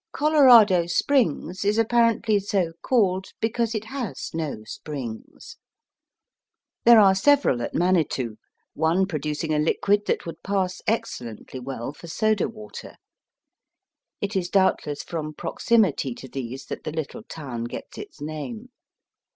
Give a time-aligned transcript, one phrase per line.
[0.13, 5.57] Colorado Springs is apparently so called because it has no springs.
[6.85, 8.37] There are several at Manitou,
[8.73, 12.95] one producing a Uquid that would pass excellently well for soda water.
[14.21, 18.69] It is doubtless from proximity to these that the little town gets its name.